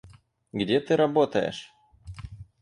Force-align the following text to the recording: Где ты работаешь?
Где 0.51 0.79
ты 0.81 0.95
работаешь? 0.97 1.71